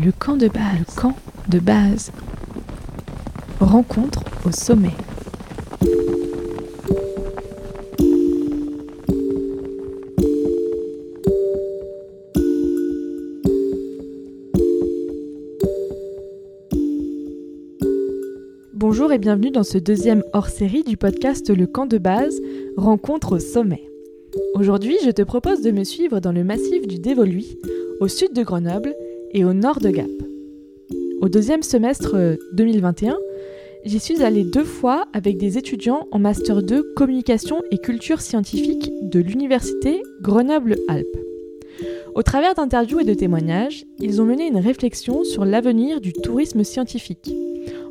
[0.00, 0.78] Le camp de base.
[0.78, 1.16] Le camp
[1.48, 2.12] de base.
[3.58, 4.92] Rencontre au sommet.
[18.74, 22.40] Bonjour et bienvenue dans ce deuxième hors-série du podcast Le camp de base,
[22.76, 23.82] rencontre au sommet.
[24.54, 27.58] Aujourd'hui, je te propose de me suivre dans le massif du Dévoluy,
[28.00, 28.94] au sud de Grenoble
[29.32, 30.10] et au nord de Gap.
[31.20, 32.16] Au deuxième semestre
[32.52, 33.18] 2021,
[33.84, 38.90] j'y suis allée deux fois avec des étudiants en Master 2 Communication et Culture Scientifique
[39.02, 41.16] de l'Université Grenoble-Alpes.
[42.14, 46.64] Au travers d'interviews et de témoignages, ils ont mené une réflexion sur l'avenir du tourisme
[46.64, 47.34] scientifique,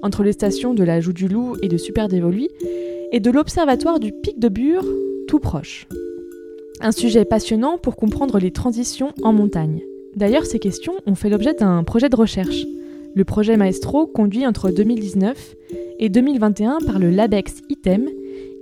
[0.01, 2.49] entre les stations de la Joue du Loup et de Super Dévoluy,
[3.11, 4.85] et de l'Observatoire du Pic de Bure,
[5.27, 5.87] tout proche.
[6.81, 9.81] Un sujet passionnant pour comprendre les transitions en montagne.
[10.17, 12.65] D'ailleurs, ces questions ont fait l'objet d'un projet de recherche.
[13.13, 15.55] Le projet Maestro conduit entre 2019
[15.99, 18.09] et 2021 par le LABEX ITEM,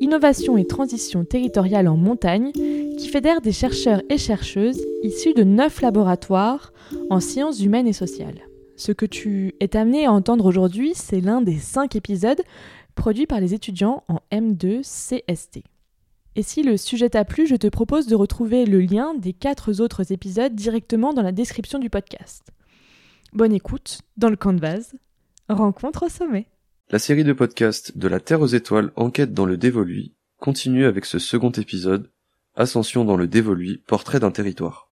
[0.01, 5.81] Innovation et Transition territoriale en montagne, qui fédère des chercheurs et chercheuses issus de neuf
[5.81, 6.73] laboratoires
[7.09, 8.41] en sciences humaines et sociales.
[8.75, 12.41] Ce que tu es amené à entendre aujourd'hui, c'est l'un des cinq épisodes
[12.95, 15.63] produits par les étudiants en M2 CST.
[16.37, 19.79] Et si le sujet t'a plu, je te propose de retrouver le lien des quatre
[19.79, 22.51] autres épisodes directement dans la description du podcast.
[23.31, 24.95] Bonne écoute dans le base.
[25.47, 26.47] Rencontre au sommet.
[26.89, 31.05] La série de podcasts de la Terre aux étoiles Enquête dans le Dévoluy continue avec
[31.05, 32.11] ce second épisode
[32.55, 34.91] Ascension dans le Dévoluy, portrait d'un territoire.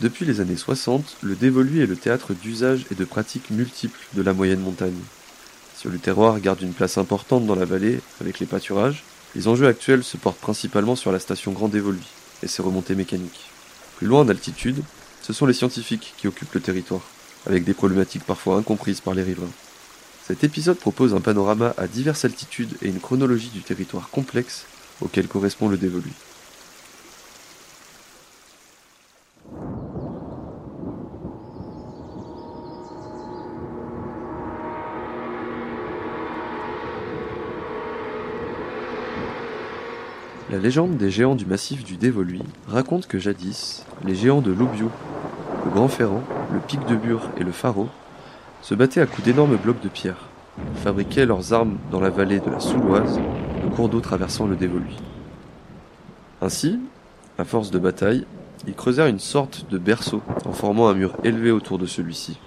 [0.00, 4.22] Depuis les années 60, le Dévoluy est le théâtre d'usages et de pratiques multiples de
[4.22, 4.98] la moyenne montagne.
[5.82, 9.02] Si le terroir garde une place importante dans la vallée avec les pâturages,
[9.34, 12.06] les enjeux actuels se portent principalement sur la station Grand Dévoluy
[12.44, 13.50] et ses remontées mécaniques.
[13.96, 14.80] Plus loin d'altitude,
[15.22, 17.02] ce sont les scientifiques qui occupent le territoire,
[17.46, 19.50] avec des problématiques parfois incomprises par les riverains.
[20.24, 24.66] Cet épisode propose un panorama à diverses altitudes et une chronologie du territoire complexe
[25.00, 26.12] auquel correspond le Dévoluy.
[40.52, 44.90] La légende des géants du massif du Dévoluy raconte que jadis, les géants de l'Aubiou,
[45.64, 47.88] le Grand Ferrand, le Pic de Bure et le Pharaon
[48.60, 50.28] se battaient à coups d'énormes blocs de pierre,
[50.74, 53.18] fabriquaient leurs armes dans la vallée de la Souloise,
[53.62, 54.94] le cours d'eau traversant le Dévoluy.
[56.42, 56.78] Ainsi,
[57.38, 58.26] à force de bataille,
[58.66, 62.38] ils creusèrent une sorte de berceau en formant un mur élevé autour de celui-ci.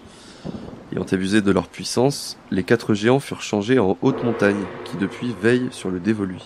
[0.92, 5.36] Ayant abusé de leur puissance, les quatre géants furent changés en hautes montagnes qui depuis
[5.42, 6.44] veillent sur le Dévoluy.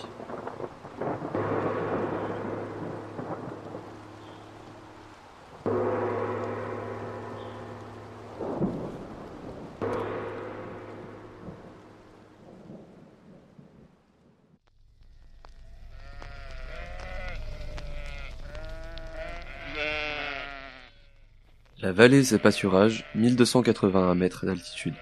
[21.82, 24.92] La vallée des pâturages, 1281 mètres d'altitude.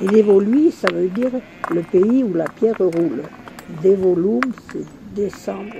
[0.00, 1.30] Et l'évolue, ça veut dire
[1.70, 3.22] le pays où la pierre roule.
[3.80, 4.40] Dévolum,
[4.72, 4.84] c'est
[5.14, 5.76] descendre.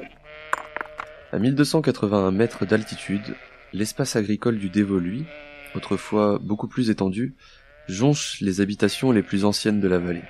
[1.32, 3.34] À 1281 mètres d'altitude,
[3.72, 5.24] l'espace agricole du Dévoluy,
[5.74, 7.34] autrefois beaucoup plus étendu,
[7.88, 10.22] jonche les habitations les plus anciennes de la vallée.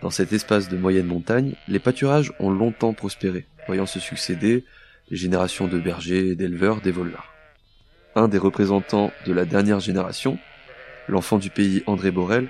[0.00, 4.64] Dans cet espace de moyenne montagne, les pâturages ont longtemps prospéré, voyant se succéder
[5.10, 7.35] les générations de bergers et d'éleveurs d'évolueurs
[8.16, 10.38] un des représentants de la dernière génération,
[11.06, 12.48] l'enfant du pays André Borel,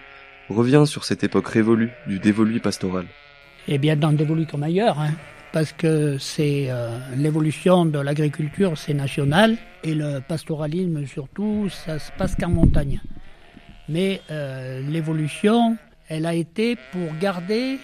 [0.49, 3.05] revient sur cette époque révolue du dévolu pastoral.
[3.69, 5.11] Eh bien, dans le dévolu comme ailleurs, hein,
[5.53, 12.13] parce que c'est euh, l'évolution de l'agriculture, c'est national, et le pastoralisme surtout, ça se
[12.17, 13.01] passe qu'en montagne.
[13.89, 15.77] Mais euh, l'évolution,
[16.09, 17.79] elle a été pour garder,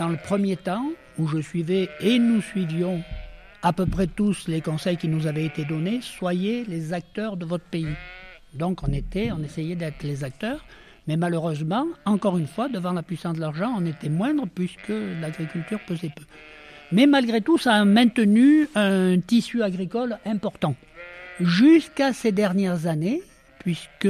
[0.00, 0.86] dans le premier temps,
[1.18, 3.02] où je suivais et nous suivions
[3.62, 7.44] à peu près tous les conseils qui nous avaient été donnés, soyez les acteurs de
[7.44, 7.94] votre pays.
[8.54, 10.64] Donc on était, on essayait d'être les acteurs,
[11.06, 15.80] mais malheureusement, encore une fois, devant la puissance de l'argent, on était moindre puisque l'agriculture
[15.86, 16.24] pesait peu.
[16.92, 20.74] Mais malgré tout, ça a maintenu un tissu agricole important
[21.40, 23.22] jusqu'à ces dernières années,
[23.58, 24.08] puisque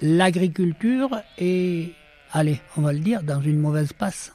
[0.00, 1.92] l'agriculture est,
[2.32, 4.34] allez, on va le dire, dans une mauvaise passe.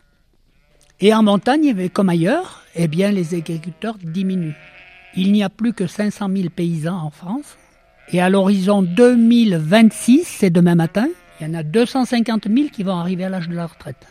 [1.00, 4.56] Et en montagne, comme ailleurs, eh bien, les agriculteurs diminuent.
[5.16, 7.58] Il n'y a plus que 500 000 paysans en France.
[8.14, 11.08] Et à l'horizon 2026, c'est demain matin,
[11.40, 14.08] il y en a 250 000 qui vont arriver à l'âge de la retraite.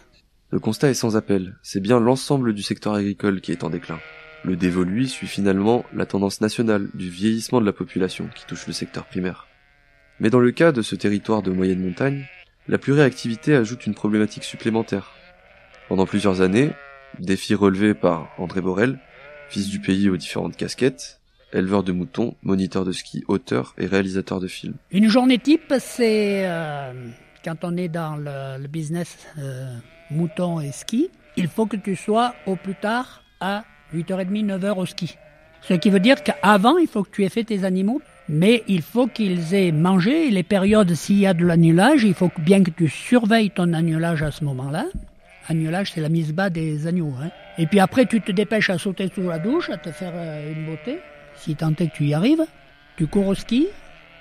[0.50, 1.56] Le constat est sans appel.
[1.62, 3.98] C'est bien l'ensemble du secteur agricole qui est en déclin.
[4.42, 8.72] Le dévolu suit finalement la tendance nationale du vieillissement de la population qui touche le
[8.72, 9.46] secteur primaire.
[10.18, 12.26] Mais dans le cas de ce territoire de moyenne montagne,
[12.68, 15.12] la pluriactivité ajoute une problématique supplémentaire.
[15.88, 16.72] Pendant plusieurs années,
[17.18, 18.98] défi relevé par André Borel,
[19.48, 21.20] fils du pays aux différentes casquettes,
[21.52, 24.74] éleveur de moutons, moniteur de ski, auteur et réalisateur de films.
[24.90, 26.92] Une journée type, c'est euh,
[27.44, 29.74] quand on est dans le, business euh,
[30.10, 33.64] mouton et ski, il faut que tu sois au plus tard à
[33.94, 35.16] 8h30, 9h au ski.
[35.62, 38.82] Ce qui veut dire qu'avant, il faut que tu aies fait tes animaux, mais il
[38.82, 40.30] faut qu'ils aient mangé.
[40.30, 44.22] Les périodes, s'il y a de l'annulage, il faut bien que tu surveilles ton annulage
[44.22, 44.86] à ce moment-là.
[45.84, 47.12] C'est la mise bas des agneaux.
[47.20, 47.30] Hein.
[47.58, 50.52] Et puis après, tu te dépêches à sauter sous la douche, à te faire euh,
[50.52, 51.00] une beauté.
[51.34, 52.44] Si tant est que tu y arrives,
[52.96, 53.66] tu cours au ski,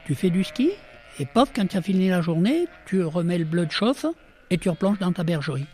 [0.06, 0.72] tu fais du ski,
[1.20, 4.08] et pof, quand tu as fini la journée, tu remets le bleu de chauffe
[4.50, 5.68] et tu replonges dans ta bergerie.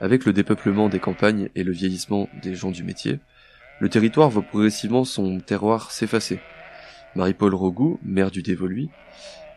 [0.00, 3.20] Avec le dépeuplement des campagnes et le vieillissement des gens du métier,
[3.80, 6.40] le territoire voit progressivement son terroir s'effacer.
[7.14, 8.88] Marie-Paul Rogout, maire du Dévoluy,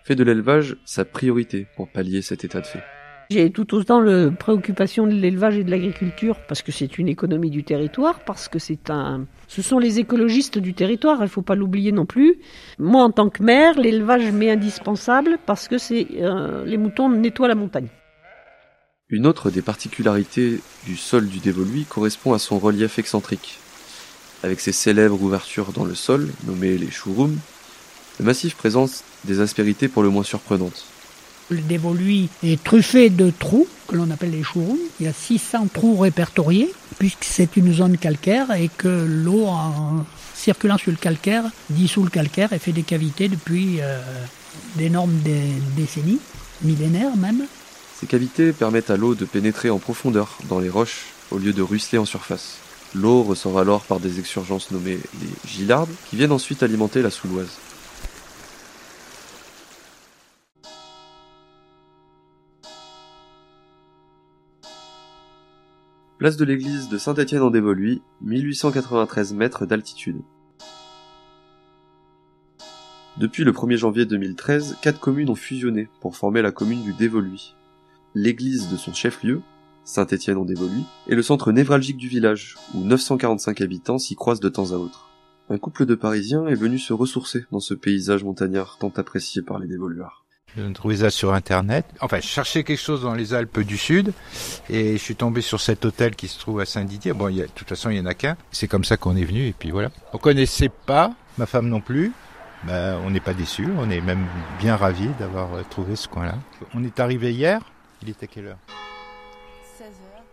[0.03, 2.83] fait de l'élevage sa priorité pour pallier cet état de fait.
[3.31, 7.49] J'ai tout autant la préoccupation de l'élevage et de l'agriculture parce que c'est une économie
[7.49, 11.41] du territoire, parce que c'est un, ce sont les écologistes du territoire, il ne faut
[11.41, 12.39] pas l'oublier non plus.
[12.77, 17.47] Moi, en tant que maire, l'élevage m'est indispensable parce que c'est euh, les moutons nettoient
[17.47, 17.87] la montagne.
[19.07, 23.59] Une autre des particularités du sol du Dévoluy correspond à son relief excentrique.
[24.43, 27.37] Avec ses célèbres ouvertures dans le sol, nommées les chourums,
[28.19, 30.90] le massif présente des aspérités pour le moins surprenantes.
[31.51, 34.80] Le dévolu est truffé de trous, que l'on appelle les chourous.
[35.01, 40.06] Il y a 600 trous répertoriés, puisque c'est une zone calcaire et que l'eau, en
[40.33, 44.00] circulant sur le calcaire, dissout le calcaire et fait des cavités depuis euh,
[44.77, 45.19] d'énormes
[45.75, 46.19] décennies,
[46.62, 47.44] millénaires même.
[48.00, 51.62] Ces cavités permettent à l'eau de pénétrer en profondeur dans les roches au lieu de
[51.62, 52.59] ruisseler en surface.
[52.95, 57.57] L'eau ressort alors par des exsurgences nommées les gilardes, qui viennent ensuite alimenter la Souloise.
[66.21, 70.21] Place de l'église de Saint-Étienne-en-Dévoluy, 1893 mètres d'altitude.
[73.18, 77.56] Depuis le 1er janvier 2013, quatre communes ont fusionné pour former la commune du Dévoluy.
[78.13, 79.41] L'église de son chef-lieu,
[79.83, 84.75] Saint-Étienne-en-Dévoluy, est le centre névralgique du village, où 945 habitants s'y croisent de temps à
[84.75, 85.09] autre.
[85.50, 89.57] Un couple de Parisiens est venu se ressourcer dans ce paysage montagnard tant apprécié par
[89.57, 90.24] les dévoluards.
[90.57, 91.86] Je trouvais ça sur internet.
[92.01, 94.13] Enfin, je cherchais quelque chose dans les Alpes du Sud
[94.69, 97.13] et je suis tombé sur cet hôtel qui se trouve à Saint-Didier.
[97.13, 98.36] Bon, il y a, de toute façon, il y en a qu'un.
[98.51, 99.89] C'est comme ça qu'on est venu et puis voilà.
[100.13, 102.12] On connaissait pas, ma femme non plus.
[102.65, 104.27] Ben, on n'est pas déçus, on est même
[104.59, 106.36] bien ravis d'avoir trouvé ce coin-là.
[106.75, 107.62] On est arrivé hier.
[108.03, 108.59] Il était quelle heure?
[109.77, 110.24] 16 heures.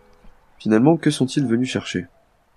[0.59, 2.05] Finalement, que sont-ils venus chercher?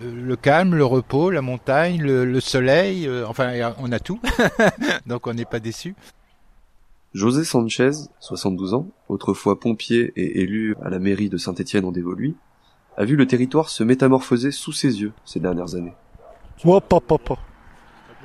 [0.03, 4.20] Euh, le calme, le repos, la montagne, le, soleil, euh, enfin on a tout,
[5.06, 5.94] donc on n'est pas déçus.
[7.14, 12.35] José Sanchez, 72 ans, autrefois pompier et élu à la mairie de Saint-Étienne-en-Dévoluy,
[12.97, 15.93] a vu le territoire se métamorphoser sous ses yeux ces dernières années.
[16.64, 17.38] Moi, pas, pas, pas.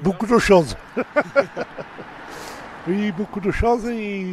[0.03, 0.77] Beaucoup de choses.
[2.87, 4.25] oui, beaucoup de choses et...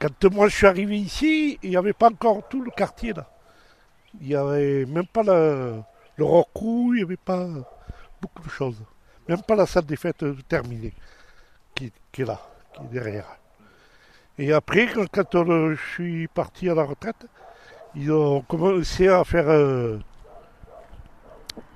[0.00, 3.30] Quand moi je suis arrivé ici, il n'y avait pas encore tout le quartier là.
[4.20, 5.76] Il n'y avait même pas le,
[6.16, 6.26] le
[6.56, 7.46] il n'y avait pas
[8.20, 8.82] beaucoup de choses.
[9.28, 10.92] Même pas la salle des fêtes terminée
[11.74, 12.40] qui, est là,
[12.74, 13.26] qui est derrière.
[14.38, 17.26] Et après, quand, je suis parti à la retraite,
[17.94, 19.98] ils ont commencé à faire euh,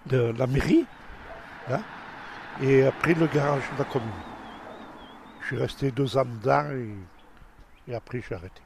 [0.06, 0.84] de la mairie,
[1.70, 1.80] hein,
[2.60, 4.08] et après le garage de la commune.
[5.40, 6.70] Je suis resté deux ans dedans
[7.86, 8.60] et, après j'ai arrêté.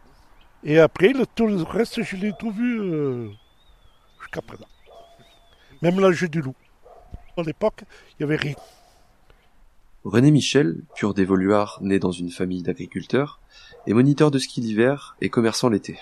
[0.65, 3.29] Et après, le, tout le reste, je l'ai tout vu euh,
[4.21, 4.67] jusqu'à présent.
[5.83, 6.55] Même l'âge du loup.
[7.37, 7.83] À l'époque,
[8.19, 8.55] il n'y avait rien.
[10.05, 13.39] René Michel, pur dévoluard né dans une famille d'agriculteurs,
[13.87, 15.97] est moniteur de ski l'hiver et commerçant l'été.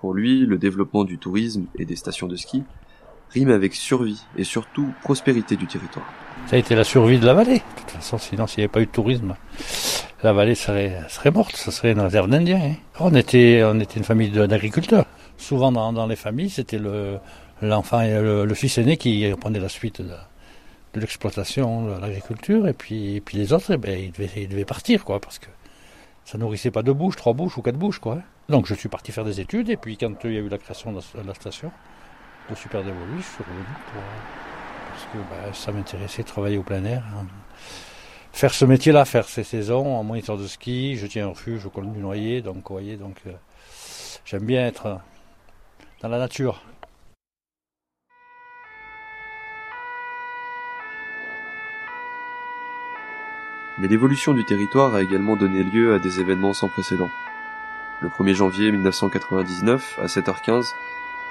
[0.00, 2.64] Pour lui, le développement du tourisme et des stations de ski
[3.30, 6.04] rime avec survie et surtout prospérité du territoire.
[6.48, 7.62] Ça a été la survie de la vallée.
[7.76, 9.34] De toute façon, sinon, s'il n'y avait pas eu de tourisme,
[10.22, 11.00] la vallée serait,
[11.32, 11.56] morte.
[11.56, 12.60] Ça serait une réserve d'Indiens.
[12.62, 12.74] Hein.
[13.00, 15.06] On était, on était une famille d'agriculteurs.
[15.38, 16.78] Souvent, dans, les familles, c'était
[17.62, 20.02] l'enfant et le, le, fils aîné qui prenait la suite
[20.94, 25.38] de l'exploitation l'agriculture, et puis, puis les autres, eh ben, ils, devaient, partir, quoi, parce
[25.38, 25.48] que
[26.24, 28.18] ça nourrissait pas deux bouches, trois bouches ou quatre bouches, quoi.
[28.48, 30.58] Donc je suis parti faire des études, et puis quand il y a eu la
[30.58, 31.72] création de la, station
[32.50, 33.64] de Super Dévolu, je suis revenu
[34.90, 37.02] parce que ben, ça m'intéressait de travailler au plein air.
[37.16, 37.26] Hein.
[38.32, 41.70] Faire ce métier-là, faire ces saisons en moniteur de ski, je tiens un refuge au
[41.70, 43.32] col du Noyer, donc vous voyez, donc euh,
[44.24, 45.00] j'aime bien être
[46.02, 46.62] dans la nature.
[53.84, 57.10] Mais l'évolution du territoire a également donné lieu à des événements sans précédent.
[58.00, 60.64] Le 1er janvier 1999, à 7h15,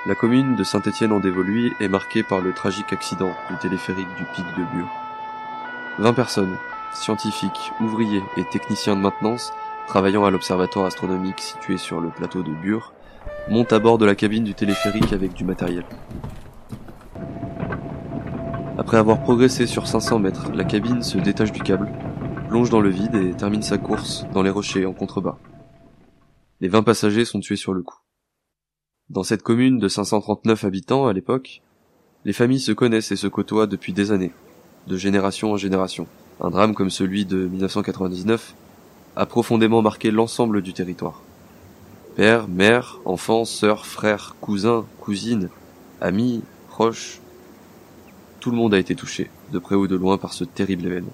[0.06, 4.64] la commune de Saint-Étienne-en-Dévoluy est marquée par le tragique accident du téléphérique du pic de
[4.72, 4.88] Bure.
[5.98, 6.56] 20 personnes,
[6.94, 9.52] scientifiques, ouvriers et techniciens de maintenance,
[9.88, 12.94] travaillant à l'observatoire astronomique situé sur le plateau de Bure,
[13.50, 15.86] montent à bord de la cabine du téléphérique avec du matériel.
[18.78, 21.92] Après avoir progressé sur 500 mètres, la cabine se détache du câble,
[22.54, 25.40] plonge dans le vide et termine sa course dans les rochers en contrebas.
[26.62, 27.98] Les 20 passagers sont tués sur le coup.
[29.10, 31.64] Dans cette commune de 539 habitants à l'époque,
[32.26, 34.34] les familles se connaissent et se côtoient depuis des années,
[34.86, 36.06] de génération en génération.
[36.42, 38.54] Un drame comme celui de 1999
[39.16, 41.24] a profondément marqué l'ensemble du territoire.
[42.16, 45.50] Père, mère, enfants, sœurs, frères, cousins, cousines,
[46.02, 47.20] amis, proches,
[48.40, 51.14] tout le monde a été touché, de près ou de loin, par ce terrible événement.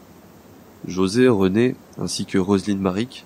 [0.87, 3.25] José, René, ainsi que Roselyne Maric,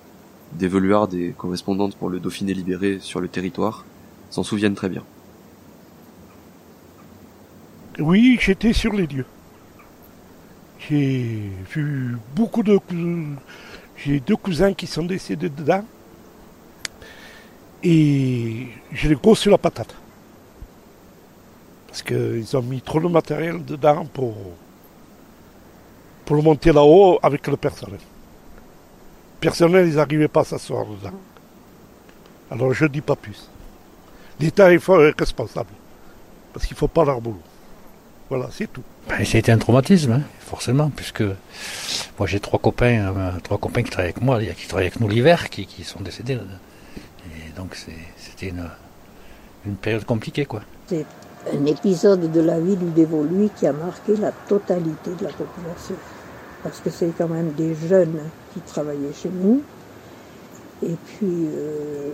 [0.53, 3.85] des correspondantes pour le Dauphiné libéré sur le territoire,
[4.29, 5.03] s'en souviennent très bien.
[7.99, 9.25] Oui, j'étais sur les lieux.
[10.79, 12.79] J'ai vu beaucoup de.
[13.95, 15.85] J'ai deux cousins qui sont décédés dedans.
[17.83, 19.93] Et j'ai les gros sur la patate.
[21.87, 24.35] Parce qu'ils ont mis trop de matériel dedans pour,
[26.25, 27.99] pour le monter là-haut avec le personnel.
[27.99, 31.17] Le personnel, ils n'arrivaient pas à s'asseoir dedans.
[32.51, 33.49] Alors je ne dis pas plus.
[34.39, 34.81] L'État est
[35.17, 35.69] responsable.
[36.53, 37.41] Parce qu'il ne faut pas leur boulot.
[38.29, 38.83] Voilà, c'est tout.
[39.09, 41.23] Ben, c'était un traumatisme, hein, forcément, puisque
[42.17, 45.09] moi j'ai trois copains, euh, trois copains qui travaillent avec moi, qui travaillent avec nous
[45.09, 46.39] l'hiver, qui, qui, sont décédés.
[47.25, 47.75] Et donc
[48.17, 48.69] c'était une,
[49.65, 50.61] une, période compliquée, quoi.
[51.51, 55.95] Un épisode de la vie du dévolu qui a marqué la totalité de la population.
[56.63, 58.19] Parce que c'est quand même des jeunes
[58.53, 59.61] qui travaillaient chez nous,
[60.83, 62.09] et puis, euh,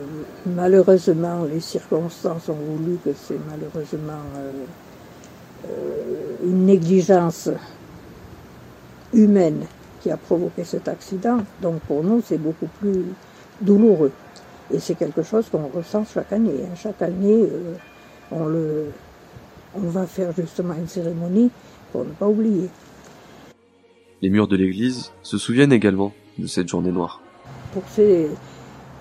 [0.45, 4.51] malheureusement, les circonstances ont voulu que c'est malheureusement euh,
[5.65, 7.49] euh, une négligence
[9.11, 9.65] humaine
[10.01, 11.39] qui a provoqué cet accident.
[11.63, 13.05] Donc pour nous, c'est beaucoup plus
[13.59, 14.11] douloureux.
[14.71, 16.61] Et c'est quelque chose qu'on ressent chaque année.
[16.63, 16.75] Hein.
[16.75, 17.49] Chaque année,
[18.31, 18.85] on, le,
[19.75, 21.51] on va faire justement une cérémonie
[21.91, 22.69] pour ne pas oublier.
[24.21, 27.21] Les murs de l'église se souviennent également de cette journée noire.
[27.73, 28.29] Pour ces,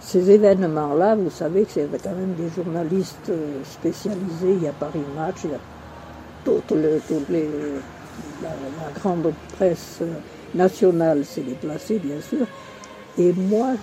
[0.00, 4.52] ces événements-là, vous savez que c'est quand même des journalistes euh, spécialisés.
[4.52, 5.58] Il y a Paris Match, il y a
[6.44, 7.48] toute, les,
[8.42, 8.50] la,
[9.00, 10.00] grande presse
[10.54, 12.46] nationale s'est déplacée, bien sûr.
[13.18, 13.74] Et moi,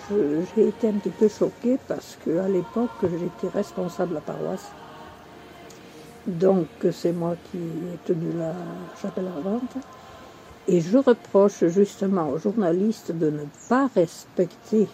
[0.55, 4.71] j'ai été un petit peu choquée parce qu'à l'époque, j'étais responsable de la paroisse.
[6.27, 8.53] Donc, c'est moi qui ai tenu la
[9.01, 9.77] chapelle ardente.
[10.67, 14.87] Et je reproche justement aux journalistes de ne pas respecter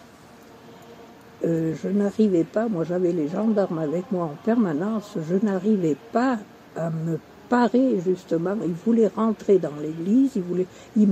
[1.44, 6.38] euh, je n'arrivais pas, moi j'avais les gendarmes avec moi en permanence, je n'arrivais pas
[6.76, 8.54] à me parer justement.
[8.64, 11.08] Ils voulaient rentrer dans l'église, ils, voulaient, ils,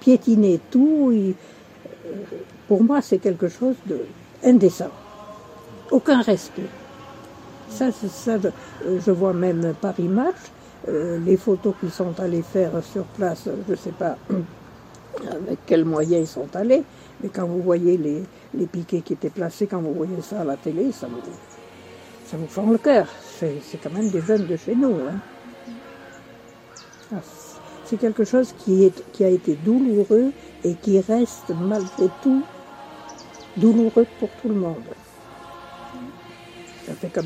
[0.00, 1.12] piétinaient tout.
[1.12, 1.32] Euh,
[2.66, 3.76] pour moi, c'est quelque chose
[4.42, 4.90] d'indécent.
[5.90, 6.62] Aucun respect.
[7.68, 10.36] Ça, ça euh, je, vois même Paris Match,
[10.86, 14.16] les photos qu'ils sont allés faire sur place, je ne sais pas
[15.30, 16.82] avec quels moyens ils sont allés,
[17.22, 18.22] mais quand vous voyez les,
[18.54, 21.20] les piquets qui étaient placés, quand vous voyez ça à la télé, ça vous,
[22.26, 23.06] ça vous fend le cœur.
[23.38, 24.94] C'est quand même des jeunes de chez nous.
[24.94, 25.18] Hein.
[27.14, 27.20] Ah,
[27.84, 30.32] c'est quelque chose qui, est, qui a été douloureux
[30.64, 32.42] et qui reste malgré tout
[33.56, 34.76] douloureux pour tout le monde.
[36.88, 37.22] Ça fait quand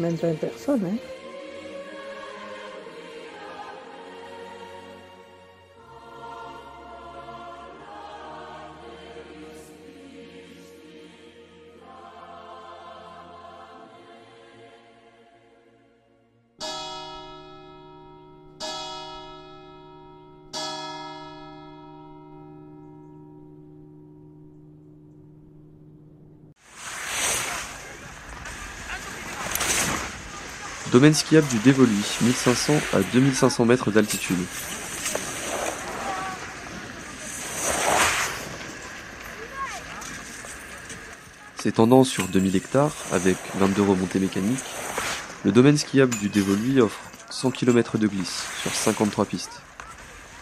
[30.92, 34.37] Domaine skiable du Dévoluy, 1500 à 2500 mètres d'altitude.
[41.56, 44.58] S'étendant sur 2000 hectares, avec 22 remontées mécaniques,
[45.44, 49.62] le domaine skiable du Dévoluy offre 100 km de glisse sur 53 pistes.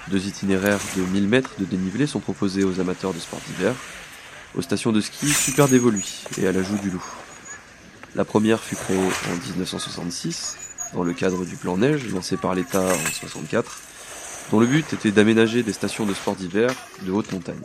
[0.08, 3.76] Deux itinéraires de 1000 mètres de dénivelé sont proposés aux amateurs de sport d'hiver,
[4.56, 7.04] aux stations de ski Super Dévoluy et à l'ajout du Loup.
[8.16, 10.56] La première fut créée en 1966,
[10.94, 13.80] dans le cadre du plan neige lancé par l'État en 1964,
[14.50, 17.62] dont le but était d'aménager des stations de sport d'hiver de haute montagne.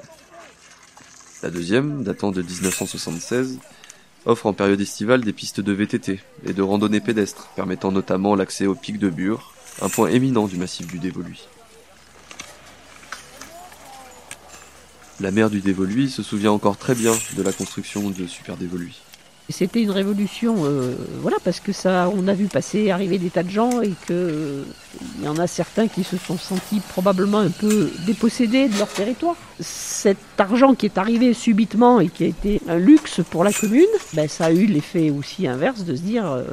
[1.42, 3.58] La deuxième, datant de 1976,
[4.25, 8.68] offre en période estivale des pistes de VTT et de randonnée pédestre, permettant notamment l'accès
[8.68, 11.48] au pic de Bure, un point éminent du massif du Dévoluy.
[15.20, 18.96] La mère du Dévoluy se souvient encore très bien de la construction de Super Dévoluy.
[19.50, 23.44] C'était une révolution, euh, voilà, parce que ça, on a vu passer, arriver des tas
[23.44, 24.64] de gens et que
[25.20, 28.88] il y en a certains qui se sont sentis probablement un peu dépossédés de leur
[28.88, 29.36] territoire.
[29.60, 33.86] Cet argent qui est arrivé subitement et qui a été un luxe pour la commune,
[34.14, 36.44] ben, ça a eu l'effet aussi inverse de se dire, euh,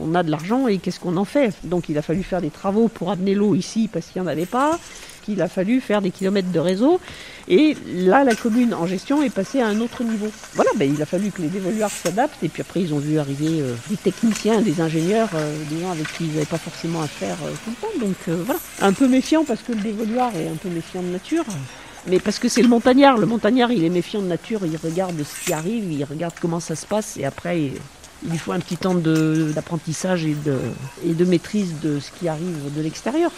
[0.00, 1.54] on a de l'argent et qu'est-ce qu'on en fait?
[1.64, 4.30] Donc il a fallu faire des travaux pour amener l'eau ici parce qu'il n'y en
[4.30, 4.78] avait pas
[5.22, 7.00] qu'il a fallu faire des kilomètres de réseau.
[7.48, 10.28] Et là, la commune en gestion est passée à un autre niveau.
[10.54, 12.42] Voilà, ben, il a fallu que les dévoluards s'adaptent.
[12.42, 15.90] Et puis après, ils ont vu arriver euh, des techniciens, des ingénieurs, euh, des gens
[15.90, 18.06] avec qui ils n'avaient pas forcément affaire euh, tout le temps.
[18.06, 21.08] Donc euh, voilà, un peu méfiant parce que le dévoluard est un peu méfiant de
[21.08, 21.44] nature.
[22.06, 23.16] Mais parce que c'est le montagnard.
[23.18, 24.60] Le montagnard, il est méfiant de nature.
[24.64, 27.16] Il regarde ce qui arrive, il regarde comment ça se passe.
[27.16, 27.72] Et après, il,
[28.28, 33.32] lui faut un petit temps d'apprentissage et de maîtrise de ce qui arrive de l'extérieur.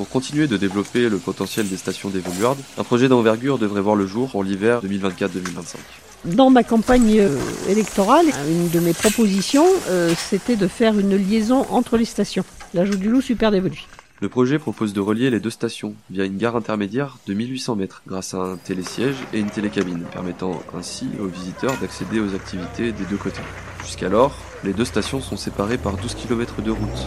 [0.00, 4.06] Pour continuer de développer le potentiel des stations d'évoluardes, un projet d'envergure devrait voir le
[4.06, 5.76] jour pour l'hiver 2024-2025.
[6.24, 7.36] Dans ma campagne euh,
[7.68, 12.44] électorale, une de mes propositions, euh, c'était de faire une liaison entre les stations.
[12.72, 13.84] L'ajout du loup super dévolu.
[14.22, 18.00] Le projet propose de relier les deux stations via une gare intermédiaire de 1800 mètres
[18.06, 23.04] grâce à un télésiège et une télécabine, permettant ainsi aux visiteurs d'accéder aux activités des
[23.04, 23.42] deux côtés.
[23.84, 27.06] Jusqu'alors, les deux stations sont séparées par 12 km de route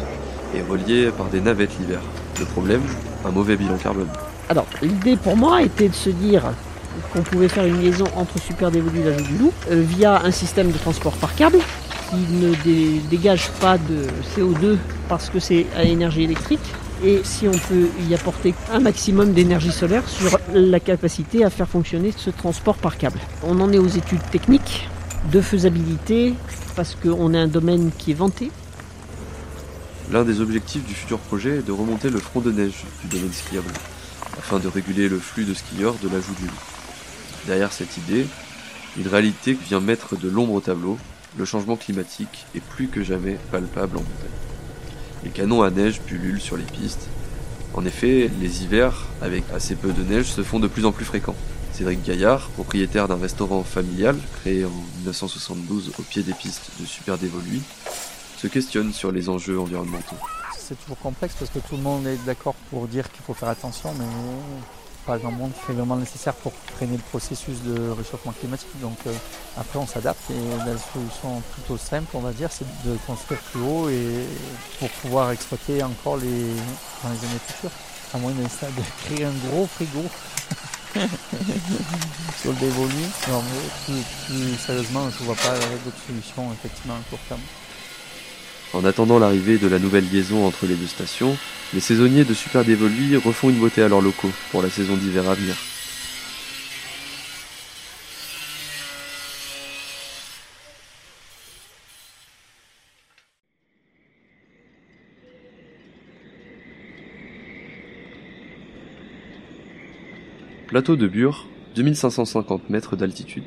[0.56, 2.00] et reliées par des navettes l'hiver.
[2.40, 2.82] Le problème,
[3.26, 4.08] un mauvais bilan carbone.
[4.50, 6.44] Alors, l'idée pour moi était de se dire
[7.14, 10.32] qu'on pouvait faire une liaison entre Super Dévolu et l'ajout du loup euh, via un
[10.32, 11.58] système de transport par câble
[12.10, 14.06] qui ne dé- dégage pas de
[14.36, 14.78] CO2
[15.10, 16.60] parce que c'est à énergie électrique.
[17.04, 21.68] Et si on peut y apporter un maximum d'énergie solaire sur la capacité à faire
[21.68, 23.20] fonctionner ce transport par câble.
[23.46, 24.88] On en est aux études techniques
[25.32, 26.34] de faisabilité
[26.76, 28.52] parce qu'on est un domaine qui est vanté.
[30.14, 33.34] L'un des objectifs du futur projet est de remonter le front de neige du domaine
[33.34, 33.74] skiable,
[34.38, 36.48] afin de réguler le flux de skieurs de l'ajout du.
[37.48, 38.28] Derrière cette idée,
[38.96, 41.00] une réalité vient mettre de l'ombre au tableau,
[41.36, 44.38] le changement climatique est plus que jamais palpable en montagne.
[45.24, 47.08] Les canons à neige pullulent sur les pistes.
[47.74, 51.06] En effet, les hivers, avec assez peu de neige, se font de plus en plus
[51.06, 51.36] fréquents.
[51.72, 57.18] Cédric Gaillard, propriétaire d'un restaurant familial créé en 1972 au pied des pistes de Super
[57.18, 57.64] Dévoluy,
[58.44, 60.18] se questionne sur les enjeux environnementaux.
[60.58, 63.48] C'est toujours complexe parce que tout le monde est d'accord pour dire qu'il faut faire
[63.48, 64.06] attention, mais
[65.06, 68.68] pas grand monde fait vraiment nécessaire pour freiner le processus de réchauffement climatique.
[68.82, 69.14] Donc euh,
[69.58, 73.62] après on s'adapte et la solution plutôt simple, on va dire, c'est de construire plus
[73.62, 74.26] haut et
[74.80, 76.28] pour pouvoir exploiter encore les
[77.02, 77.72] dans les années futures.
[78.14, 78.44] À moins de
[79.06, 80.04] créer un gros frigo
[82.42, 83.04] sur le dévolu.
[83.30, 87.42] Non, mais plus, plus sérieusement, je ne vois pas d'autres solutions effectivement à court terme.
[88.74, 91.38] En attendant l'arrivée de la nouvelle liaison entre les deux stations,
[91.76, 95.30] les saisonniers de Super Dévoluy refont une beauté à leurs locaux pour la saison d'hiver
[95.30, 95.56] à venir.
[110.68, 113.44] Plateau de Bure, 2550 mètres d'altitude.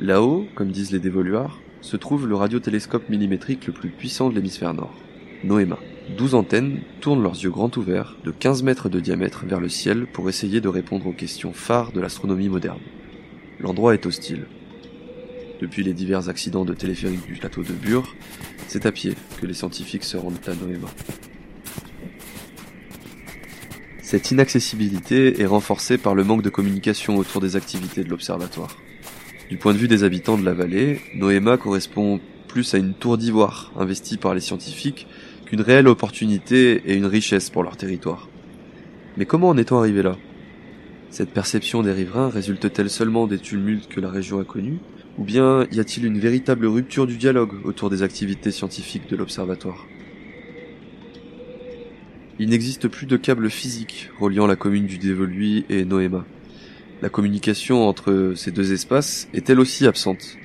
[0.00, 4.74] Là-haut, comme disent les dévoluards, se trouve le radiotélescope millimétrique le plus puissant de l'hémisphère
[4.74, 4.94] nord,
[5.44, 5.78] Noema.
[6.16, 10.06] 12 antennes tournent leurs yeux grands ouverts de 15 mètres de diamètre vers le ciel
[10.06, 12.80] pour essayer de répondre aux questions phares de l'astronomie moderne.
[13.60, 14.46] L'endroit est hostile.
[15.60, 18.14] Depuis les divers accidents de téléphérique du plateau de Bure,
[18.66, 20.88] c'est à pied que les scientifiques se rendent à Noema.
[24.02, 28.76] Cette inaccessibilité est renforcée par le manque de communication autour des activités de l'observatoire.
[29.50, 33.18] Du point de vue des habitants de la vallée, Noéma correspond plus à une tour
[33.18, 35.08] d'ivoire investie par les scientifiques
[35.44, 38.28] qu'une réelle opportunité et une richesse pour leur territoire.
[39.16, 40.16] Mais comment en est-on arrivé là?
[41.10, 44.78] Cette perception des riverains résulte-t-elle seulement des tumultes que la région a connus?
[45.18, 49.84] Ou bien y a-t-il une véritable rupture du dialogue autour des activités scientifiques de l'observatoire?
[52.38, 56.24] Il n'existe plus de câble physique reliant la commune du Dévoluy et Noéma.
[57.02, 60.36] La communication entre ces deux espaces est elle aussi absente.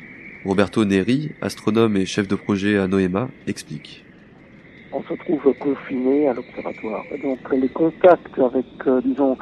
[0.45, 4.05] Roberto Neri, astronome et chef de projet à Noema, explique.
[4.93, 7.03] On se trouve confiné à l'observatoire.
[7.21, 9.37] Donc les contacts avec, euh, disons,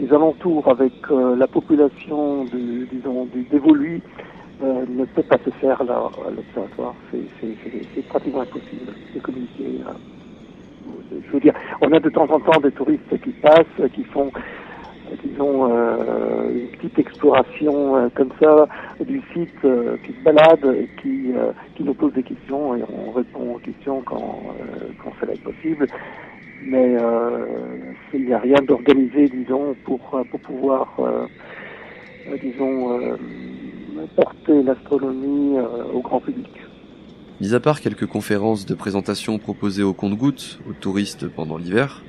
[0.00, 4.00] les alentours, avec euh, la population du, disons, du dévolu
[4.62, 6.94] euh, ne peut pas se faire là à l'observatoire.
[7.10, 9.80] C'est- pratiquement impossible de communiquer.
[9.86, 11.18] euh.
[11.26, 14.30] Je veux dire, on a de temps en temps des touristes qui passent, qui font,
[15.24, 18.66] disons, euh, une petite exploration euh, comme ça
[19.00, 19.60] du site
[20.04, 21.32] qui se balade et qui,
[21.74, 24.42] qui nous pose des questions et on répond aux questions quand,
[25.02, 25.86] quand cela est possible.
[26.66, 26.96] Mais
[28.14, 30.96] il n'y a rien d'organisé, disons, pour, pour pouvoir,
[32.40, 33.18] disons,
[34.16, 35.58] porter l'astronomie
[35.92, 36.48] au grand public.
[37.40, 42.02] Mis à part quelques conférences de présentation proposées au compte-gouttes aux touristes pendant l'hiver,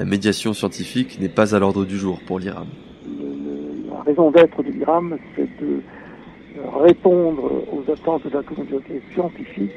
[0.00, 2.68] la médiation scientifique n'est pas à l'ordre du jour pour l'IRAM.
[3.92, 5.82] La raison d'être de l'IRAM, c'est de
[6.82, 9.72] répondre aux attentes de la communauté scientifique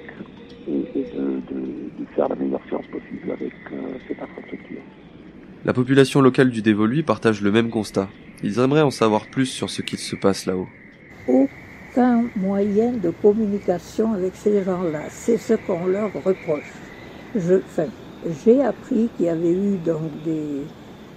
[0.65, 4.77] et, de, faire la meilleure science possible avec euh, cette infrastructure.
[5.65, 8.07] La population locale du Dévoluy partage le même constat.
[8.43, 10.69] Ils aimeraient en savoir plus sur ce qui se passe là-haut
[11.27, 15.01] aucun moyen de communication avec ces gens-là.
[15.09, 16.71] C'est ce qu'on leur reproche.
[17.36, 17.88] Je, enfin,
[18.43, 20.62] j'ai appris qu'il y avait eu donc des,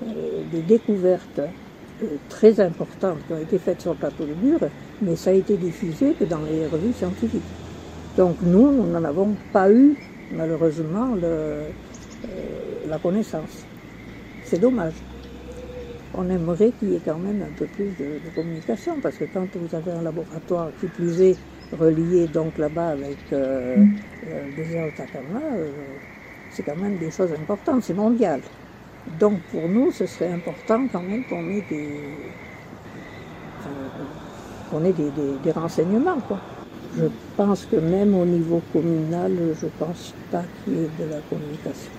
[0.02, 4.68] euh, des découvertes euh, très importantes qui ont été faites sur le plateau de Bure,
[5.02, 7.42] mais ça a été diffusé que dans les revues scientifiques.
[8.16, 9.94] Donc nous, nous n'en avons pas eu,
[10.32, 11.64] malheureusement, le, euh,
[12.88, 13.66] la connaissance.
[14.44, 14.94] C'est dommage
[16.16, 19.46] on aimerait qu'il y ait quand même un peu plus de, communication, parce que quand
[19.54, 21.36] vous avez un laboratoire qui plus est
[21.72, 23.86] relié donc là-bas avec le
[24.56, 25.70] désert euh,
[26.56, 28.40] c'est quand même des choses importantes, c'est mondial.
[29.20, 32.00] Donc pour nous, ce serait important quand même qu'on ait des,
[34.70, 36.18] qu'on ait des, renseignements.
[36.26, 36.38] Quoi.
[36.96, 37.04] Je
[37.36, 41.92] pense que même au niveau communal, je pense pas qu'il y ait de la communication.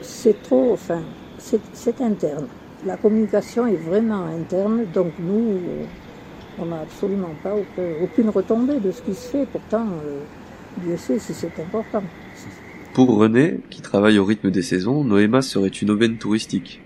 [0.00, 1.02] c'est trop, enfin,
[1.38, 2.46] c'est interne.
[2.86, 5.58] La communication est vraiment interne, donc nous,
[6.58, 7.54] on n'a absolument pas
[8.02, 9.46] aucune retombée de ce qui se fait.
[9.46, 10.22] Pourtant, euh,
[10.78, 12.02] Dieu sait si c'est important.
[12.94, 16.80] Pour René, qui travaille au rythme des saisons, Noéma serait une aubaine touristique.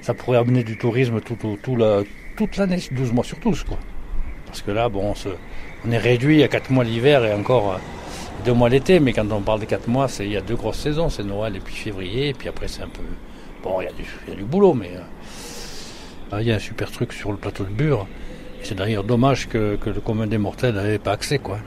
[0.00, 1.36] Ça pourrait amener du tourisme tout,
[2.36, 3.78] toute l'année, 12 mois sur 12, quoi.
[4.46, 5.14] Parce que là, bon,
[5.84, 7.78] on, est réduit à 4 mois l'hiver et encore euh,
[8.44, 10.78] deux mois l'été, mais quand on parle des 4 mois, il y a deux grosses
[10.78, 13.02] saisons, c'est Noël et puis février, et puis après c'est un peu
[13.62, 14.92] Bon, il y, a du boulot, mais
[16.32, 18.06] euh, il y a un super truc sur le plateau de Bure.
[18.62, 21.58] C'est d'ailleurs dommage que, le commun des mortels n'avait pas accès, quoi.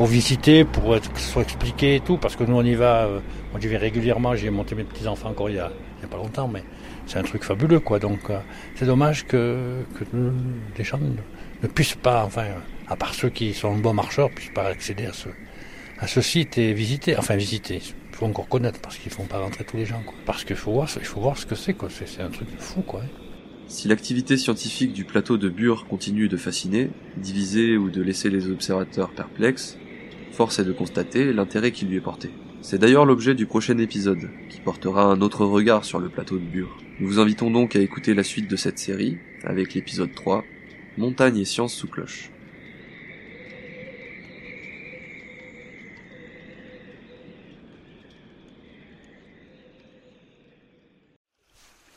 [0.00, 2.74] Pour visiter, pour être, que ce soit expliqué et tout, parce que nous on y
[2.74, 5.70] va, euh, moi j'y vais régulièrement, j'ai monté mes petits enfants encore il y a,
[5.98, 6.64] il y a pas longtemps, mais
[7.06, 7.98] c'est un truc fabuleux, quoi.
[7.98, 8.38] Donc euh,
[8.76, 9.84] c'est dommage que,
[10.78, 10.98] les gens
[11.62, 12.46] ne, puissent pas, enfin,
[12.88, 15.28] à part ceux qui sont bons marcheurs, puissent pas accéder à ce,
[15.98, 17.82] à ce site et visiter, enfin visiter
[18.20, 20.00] faut encore connaître parce qu'ils font pas rentrer tous les gens.
[20.04, 20.14] Quoi.
[20.24, 21.74] Parce qu'il faut voir, il faut voir ce que c'est.
[21.74, 21.88] quoi.
[21.90, 22.80] C'est un truc fou.
[22.80, 23.02] quoi.
[23.66, 28.50] Si l'activité scientifique du plateau de Bure continue de fasciner, diviser ou de laisser les
[28.50, 29.78] observateurs perplexes,
[30.32, 32.30] force est de constater l'intérêt qui lui est porté.
[32.62, 36.44] C'est d'ailleurs l'objet du prochain épisode, qui portera un autre regard sur le plateau de
[36.44, 36.76] Bure.
[36.98, 40.44] Nous vous invitons donc à écouter la suite de cette série, avec l'épisode 3,
[40.98, 42.30] Montagne et sciences sous cloche.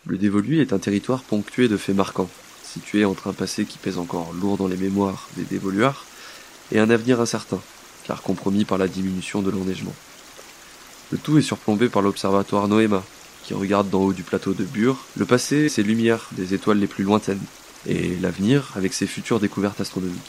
[0.05, 2.29] Le Dévoluy est un territoire ponctué de faits marquants,
[2.61, 6.05] situé entre un passé qui pèse encore lourd dans les mémoires des dévoluards
[6.71, 7.59] et un avenir incertain,
[8.05, 9.95] car compromis par la diminution de l'enneigement.
[11.11, 13.03] Le tout est surplombé par l'observatoire Noéma,
[13.43, 16.87] qui regarde d'en haut du plateau de Bure le passé ses lumières des étoiles les
[16.87, 17.41] plus lointaines,
[17.85, 20.19] et l'avenir avec ses futures découvertes astronomiques.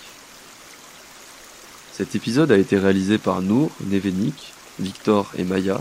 [1.93, 5.81] Cet épisode a été réalisé par Nour, Nevenik, Victor et Maya,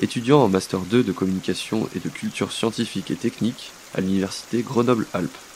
[0.00, 5.49] étudiant en Master 2 de communication et de culture scientifique et technique à l'université Grenoble-Alpes.